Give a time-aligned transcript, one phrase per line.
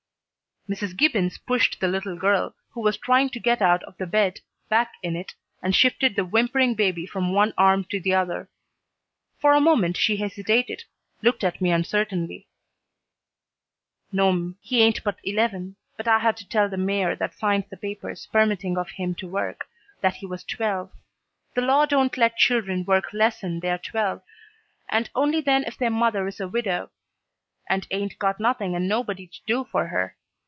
[0.69, 0.95] Mrs.
[0.95, 4.39] Gibbons pushed the little girl, who was trying to get out of the bed,
[4.69, 8.47] back in it, and shifted the whimpering baby from one arm to the other.
[9.39, 10.83] For a moment she hesitated,
[11.23, 12.47] looked at me uncertainly.
[14.13, 17.65] "No 'm, he ain't but eleven, but I had to tell the mayor that signed
[17.71, 19.65] the papers permitting of him to work,
[19.99, 20.91] that he was twelve.
[21.55, 24.21] The law don't let children work lessen they're twelve,
[24.87, 26.91] and only then if their mother is a widow
[27.67, 30.15] and 'ain't got nothing and nobody to do for her.